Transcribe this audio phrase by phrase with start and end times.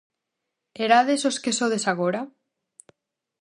[0.85, 2.21] Erades os que sodes agora?